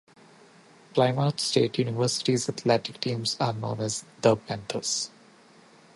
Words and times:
Plymouth 0.95 1.39
State 1.39 1.77
University's 1.77 2.49
athletic 2.49 2.99
teams 3.01 3.37
are 3.39 3.53
known 3.53 3.79
as 3.81 4.03
the 4.23 4.35
Panthers. 4.35 5.11